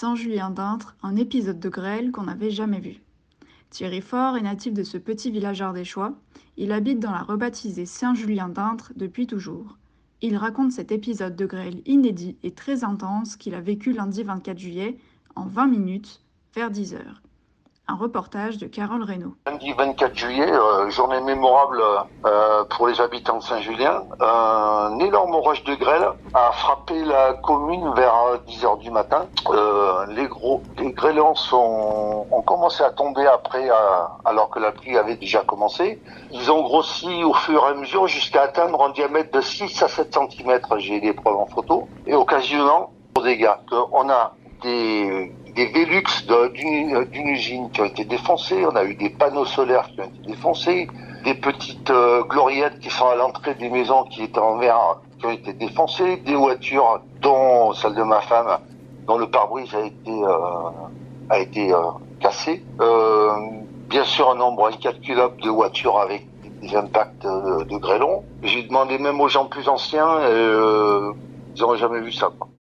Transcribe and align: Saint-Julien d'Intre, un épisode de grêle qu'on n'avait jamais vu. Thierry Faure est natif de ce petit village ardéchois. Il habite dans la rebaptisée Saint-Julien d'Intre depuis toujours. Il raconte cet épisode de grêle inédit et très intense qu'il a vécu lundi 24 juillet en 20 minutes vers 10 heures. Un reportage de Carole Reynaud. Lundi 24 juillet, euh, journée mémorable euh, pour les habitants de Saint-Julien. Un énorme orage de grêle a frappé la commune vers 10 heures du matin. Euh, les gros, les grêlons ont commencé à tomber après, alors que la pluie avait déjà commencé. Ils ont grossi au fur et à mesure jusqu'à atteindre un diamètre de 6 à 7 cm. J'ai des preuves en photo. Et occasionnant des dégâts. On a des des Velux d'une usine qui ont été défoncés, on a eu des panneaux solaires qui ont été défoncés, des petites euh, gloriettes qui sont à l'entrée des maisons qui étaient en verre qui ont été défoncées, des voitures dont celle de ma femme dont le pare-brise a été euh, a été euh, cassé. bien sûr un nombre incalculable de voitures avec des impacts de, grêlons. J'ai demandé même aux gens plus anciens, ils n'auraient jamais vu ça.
Saint-Julien 0.00 0.48
d'Intre, 0.48 0.96
un 1.02 1.14
épisode 1.14 1.60
de 1.60 1.68
grêle 1.68 2.10
qu'on 2.10 2.22
n'avait 2.22 2.50
jamais 2.50 2.80
vu. 2.80 3.02
Thierry 3.68 4.00
Faure 4.00 4.38
est 4.38 4.40
natif 4.40 4.72
de 4.72 4.82
ce 4.82 4.96
petit 4.96 5.30
village 5.30 5.60
ardéchois. 5.60 6.14
Il 6.56 6.72
habite 6.72 7.00
dans 7.00 7.10
la 7.10 7.22
rebaptisée 7.22 7.84
Saint-Julien 7.84 8.48
d'Intre 8.48 8.94
depuis 8.96 9.26
toujours. 9.26 9.76
Il 10.22 10.38
raconte 10.38 10.72
cet 10.72 10.90
épisode 10.90 11.36
de 11.36 11.44
grêle 11.44 11.82
inédit 11.84 12.38
et 12.42 12.52
très 12.52 12.82
intense 12.82 13.36
qu'il 13.36 13.54
a 13.54 13.60
vécu 13.60 13.92
lundi 13.92 14.22
24 14.22 14.58
juillet 14.58 14.96
en 15.36 15.44
20 15.44 15.66
minutes 15.66 16.22
vers 16.54 16.70
10 16.70 16.94
heures. 16.94 17.20
Un 17.88 17.96
reportage 17.96 18.58
de 18.58 18.66
Carole 18.66 19.02
Reynaud. 19.02 19.34
Lundi 19.46 19.72
24 19.72 20.16
juillet, 20.16 20.48
euh, 20.48 20.88
journée 20.90 21.20
mémorable 21.22 21.82
euh, 22.24 22.62
pour 22.64 22.86
les 22.86 23.00
habitants 23.00 23.38
de 23.38 23.42
Saint-Julien. 23.42 24.04
Un 24.20 24.96
énorme 25.00 25.34
orage 25.34 25.64
de 25.64 25.74
grêle 25.74 26.06
a 26.32 26.52
frappé 26.52 27.02
la 27.04 27.34
commune 27.34 27.92
vers 27.94 28.38
10 28.46 28.64
heures 28.64 28.76
du 28.76 28.92
matin. 28.92 29.26
Euh, 29.48 30.06
les 30.06 30.28
gros, 30.28 30.62
les 30.78 30.92
grêlons 30.92 31.34
ont 31.52 32.42
commencé 32.42 32.84
à 32.84 32.90
tomber 32.90 33.26
après, 33.26 33.68
alors 34.24 34.50
que 34.50 34.60
la 34.60 34.70
pluie 34.70 34.96
avait 34.96 35.16
déjà 35.16 35.40
commencé. 35.40 36.00
Ils 36.30 36.52
ont 36.52 36.62
grossi 36.62 37.24
au 37.24 37.34
fur 37.34 37.64
et 37.64 37.70
à 37.70 37.74
mesure 37.74 38.06
jusqu'à 38.06 38.42
atteindre 38.42 38.84
un 38.84 38.90
diamètre 38.90 39.32
de 39.32 39.40
6 39.40 39.82
à 39.82 39.88
7 39.88 40.14
cm. 40.14 40.60
J'ai 40.78 41.00
des 41.00 41.12
preuves 41.12 41.36
en 41.36 41.46
photo. 41.46 41.88
Et 42.06 42.14
occasionnant 42.14 42.92
des 43.16 43.22
dégâts. 43.22 43.50
On 43.90 44.08
a 44.08 44.34
des 44.62 45.34
des 45.54 45.66
Velux 45.66 46.04
d'une 46.60 47.28
usine 47.28 47.70
qui 47.70 47.80
ont 47.80 47.86
été 47.86 48.04
défoncés, 48.04 48.64
on 48.64 48.76
a 48.76 48.84
eu 48.84 48.94
des 48.94 49.10
panneaux 49.10 49.44
solaires 49.44 49.88
qui 49.88 50.00
ont 50.00 50.04
été 50.04 50.26
défoncés, 50.26 50.88
des 51.24 51.34
petites 51.34 51.90
euh, 51.90 52.22
gloriettes 52.24 52.78
qui 52.80 52.90
sont 52.90 53.06
à 53.06 53.14
l'entrée 53.14 53.54
des 53.54 53.68
maisons 53.68 54.04
qui 54.04 54.22
étaient 54.24 54.38
en 54.38 54.58
verre 54.58 55.00
qui 55.18 55.26
ont 55.26 55.30
été 55.30 55.52
défoncées, 55.52 56.16
des 56.18 56.34
voitures 56.34 57.00
dont 57.20 57.72
celle 57.72 57.94
de 57.94 58.02
ma 58.02 58.20
femme 58.20 58.58
dont 59.06 59.18
le 59.18 59.28
pare-brise 59.28 59.74
a 59.74 59.80
été 59.80 60.10
euh, 60.10 60.70
a 61.30 61.38
été 61.38 61.72
euh, 61.72 61.78
cassé. 62.20 62.64
bien 63.88 64.04
sûr 64.04 64.30
un 64.30 64.36
nombre 64.36 64.68
incalculable 64.68 65.40
de 65.40 65.48
voitures 65.48 65.98
avec 65.98 66.26
des 66.62 66.76
impacts 66.76 67.22
de, 67.22 67.78
grêlons. 67.78 68.24
J'ai 68.42 68.62
demandé 68.64 68.98
même 68.98 69.20
aux 69.20 69.28
gens 69.28 69.46
plus 69.46 69.68
anciens, 69.68 70.20
ils 70.28 71.60
n'auraient 71.60 71.78
jamais 71.78 72.00
vu 72.00 72.12
ça. 72.12 72.30